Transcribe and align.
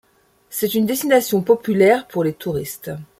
C'est 0.49 0.73
une 0.73 0.87
destination 0.87 1.43
populaire 1.43 2.07
pour 2.07 2.23
les 2.23 2.33
touristes. 2.33 2.89